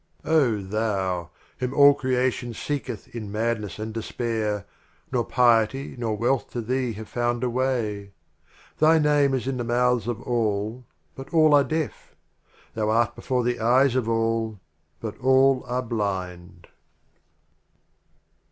[0.23, 0.31] XXXIV.
[0.31, 1.29] Oh, Thou,
[1.59, 4.65] Whom All Creation seeketh in Madness and Despair,
[5.11, 8.11] Nor Piety nor Wealth to thee have found a Way.
[8.79, 12.15] Thy Name is in the Mouths of All, but All are Deaf.
[12.73, 14.59] Thou art before the Eyes of All,
[14.99, 16.67] but All are Blind.